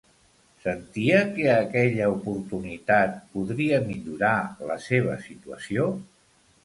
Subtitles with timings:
[0.61, 4.35] Sentia que aquella oportunitat podria millorar
[4.71, 5.87] la seva situació?